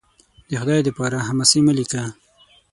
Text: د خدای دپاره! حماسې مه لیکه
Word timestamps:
د 0.49 0.51
خدای 0.61 0.81
دپاره! 0.87 1.17
حماسې 1.27 1.59
مه 1.65 1.73
لیکه 1.77 2.01